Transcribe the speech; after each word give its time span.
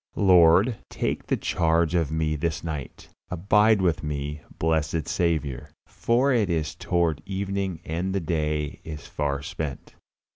Lord, 0.15 0.77
take 0.89 1.27
the 1.27 1.37
charge 1.37 1.93
of 1.93 2.11
me 2.11 2.35
this 2.35 2.63
night. 2.63 3.09
Abide 3.29 3.83
with 3.83 4.01
me, 4.01 4.41
blessed 4.57 5.07
Saviour, 5.07 5.69
for 5.85 6.33
it 6.33 6.49
is 6.49 6.73
toward 6.73 7.21
evening 7.27 7.81
and 7.85 8.11
the 8.11 8.19
day 8.19 8.79
is 8.83 9.05
far 9.05 9.43
spent. 9.43 9.93